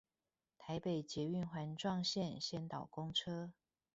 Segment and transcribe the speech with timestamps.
[0.57, 3.53] 台北捷運環狀線先導公車